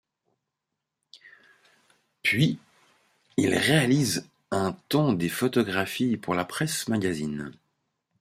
Puis, 2.23 2.57
il 3.37 3.53
réalise 3.53 4.27
un 4.49 4.71
temps 4.89 5.13
des 5.13 5.29
photographies 5.29 6.17
pour 6.17 6.33
la 6.33 6.43
presse 6.43 6.87
magazine. 6.87 7.51